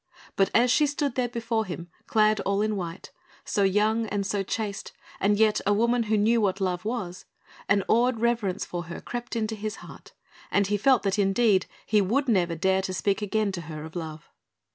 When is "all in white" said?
2.39-3.11